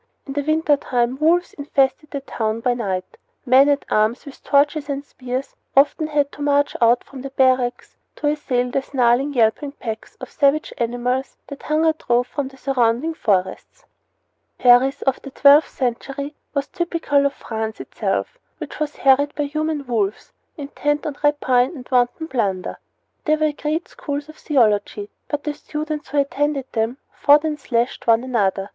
[0.25, 3.17] In the winter time wolves infested the town by night.
[3.45, 7.97] Men at arms, with torches and spears, often had to march out from their barracks
[8.15, 13.13] to assail the snarling, yelping packs of savage animals that hunger drove from the surrounding
[13.13, 13.85] forests.
[14.57, 19.85] Paris of the twelfth century was typical of France itself, which was harried by human
[19.85, 22.79] wolves intent on rapine and wanton plunder.
[23.25, 28.07] There were great schools of theology, but the students who attended them fought and slashed
[28.07, 28.69] one another.